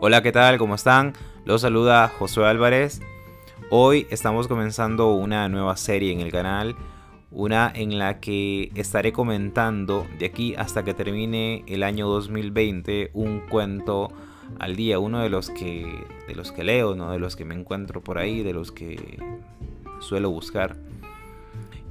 [0.00, 0.58] Hola, ¿qué tal?
[0.58, 1.14] ¿Cómo están?
[1.44, 3.00] Los saluda Josué Álvarez.
[3.68, 6.76] Hoy estamos comenzando una nueva serie en el canal,
[7.32, 13.40] una en la que estaré comentando de aquí hasta que termine el año 2020 un
[13.40, 14.12] cuento
[14.60, 15.92] al día, uno de los que
[16.28, 19.18] de los que leo, no de los que me encuentro por ahí, de los que
[19.98, 20.76] suelo buscar.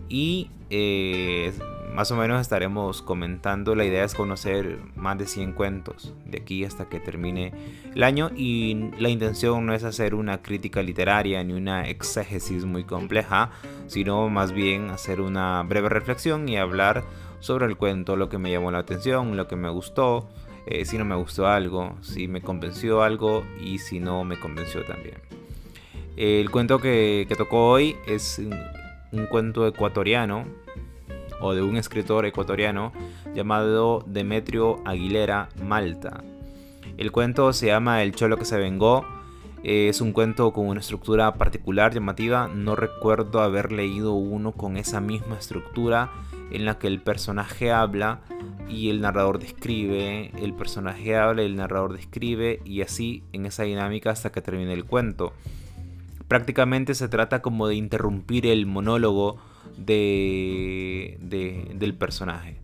[0.07, 1.51] Y eh,
[1.97, 3.73] más o menos estaremos comentando.
[3.73, 7.53] La idea es conocer más de 100 cuentos de aquí hasta que termine
[7.95, 8.29] el año.
[8.35, 13.49] Y la intención no es hacer una crítica literaria ni una exégesis muy compleja,
[13.87, 17.03] sino más bien hacer una breve reflexión y hablar
[17.39, 20.29] sobre el cuento, lo que me llamó la atención, lo que me gustó,
[20.67, 24.85] eh, si no me gustó algo, si me convenció algo y si no me convenció
[24.85, 25.17] también.
[26.15, 28.39] El cuento que, tocó hoy es
[29.11, 30.45] un cuento ecuatoriano
[31.41, 32.91] o de un escritor ecuatoriano
[33.33, 36.23] llamado Demetrio Aguilera Malta.
[36.97, 39.05] El cuento se llama El Cholo que se vengó.
[39.63, 42.47] Es un cuento con una estructura particular, llamativa.
[42.47, 46.11] No recuerdo haber leído uno con esa misma estructura
[46.51, 48.21] en la que el personaje habla
[48.69, 53.63] y el narrador describe, el personaje habla y el narrador describe y así en esa
[53.63, 55.33] dinámica hasta que termine el cuento.
[56.27, 59.37] Prácticamente se trata como de interrumpir el monólogo
[59.77, 61.17] de,
[61.73, 62.57] del personaje.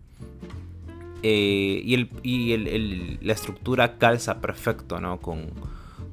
[1.22, 5.22] Eh, y, el, y la estructura calza perfecto ¿no?
[5.22, 5.52] con,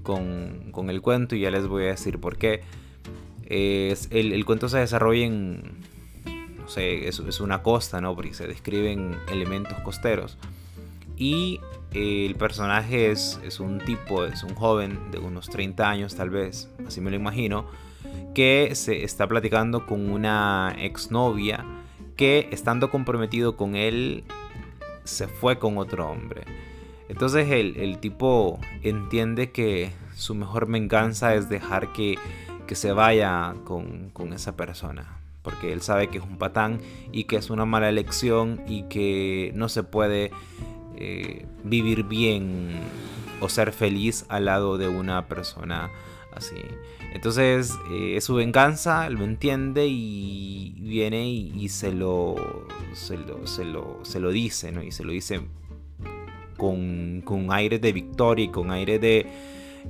[0.03, 2.63] con, el cuento y ya les voy a decir por qué.
[3.49, 5.63] El, cuento se desarrolla en,
[6.59, 8.15] no sé, es, es, una costa, ¿no?
[8.15, 10.39] Porque se describen elementos costeros.
[11.17, 11.61] Y
[11.93, 16.31] eh, el personaje es, es un tipo, es un joven de unos 30 años tal
[16.31, 17.67] vez, así me lo imagino,
[18.35, 21.65] que se está platicando con una exnovia
[22.17, 24.25] que estando comprometido con él
[25.05, 26.43] se fue con otro hombre.
[27.09, 32.19] Entonces el, tipo entiende que su mejor venganza es dejar que,
[32.73, 35.19] se vaya con, esa persona.
[35.43, 36.79] Porque él sabe que es un patán
[37.11, 40.31] y que es una mala elección y que no se puede
[40.97, 42.79] eh, vivir bien
[43.41, 45.91] o ser feliz al lado de una persona
[46.33, 46.57] así.
[47.13, 52.37] Entonces eh, es su venganza, lo entiende y viene y, se, lo,
[52.95, 53.47] se, lo,
[54.05, 54.83] se, lo, dice, ¿no?
[54.83, 55.41] Y se lo dice
[56.57, 59.27] con, con aire de victoria y con aire de,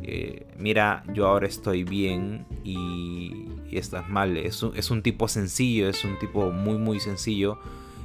[0.02, 4.36] eh, mira, yo ahora estoy bien y, estás mal.
[4.36, 7.58] Es un, es un, tipo sencillo, es un tipo muy, muy sencillo.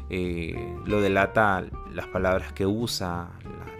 [0.10, 3.32] Eh, lo delata las palabras que usa,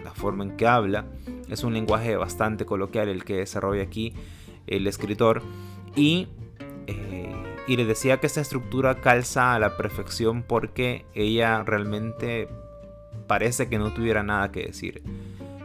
[0.02, 1.04] la forma en que habla.
[1.48, 4.12] Es un lenguaje bastante coloquial el que desarrolla aquí
[4.66, 5.42] el escritor,
[5.94, 6.28] y,
[6.86, 7.34] eh,
[7.66, 12.48] y le decía que esta estructura calza a la perfección porque ella realmente
[13.26, 15.02] parece que no tuviera nada que decir.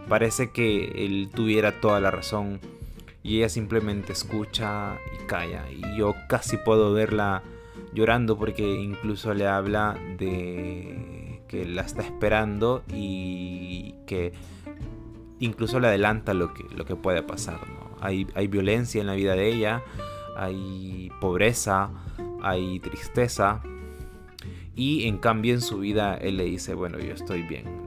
[0.07, 2.59] Parece que él tuviera toda la razón
[3.23, 5.66] y ella simplemente escucha y calla.
[5.72, 7.44] Y yo casi puedo verla
[7.94, 14.34] llorando porque incluso le habla de que la está esperando y que
[15.40, 17.59] incluso le adelanta lo que, lo que puede pasar.
[18.01, 19.84] Hay, violencia en la vida de ella,
[20.35, 21.91] hay pobreza,
[22.41, 23.62] hay tristeza.
[24.75, 27.81] Y en cambio en su vida él le dice, bueno, yo estoy bien.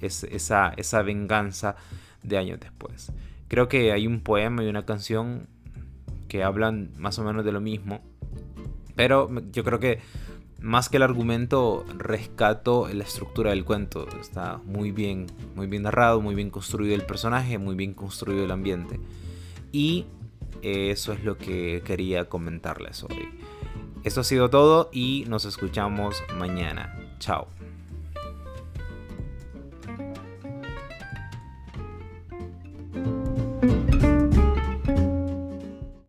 [0.00, 1.76] Es, esa, esa venganza
[2.22, 3.12] de años después.
[3.48, 5.48] Creo que hay un poema y una canción
[6.28, 8.00] que hablan más o menos de lo mismo.
[8.94, 10.00] Pero yo creo que
[10.60, 14.06] más que el argumento, rescato la estructura del cuento.
[14.20, 18.50] Está muy bien, muy bien narrado, muy bien construido el personaje, muy bien construido el
[18.50, 19.00] ambiente.
[19.72, 20.06] Y
[20.62, 23.28] eso es lo que quería comentarles hoy.
[24.04, 27.16] Esto ha sido todo y nos escuchamos mañana.
[27.18, 27.48] Chao.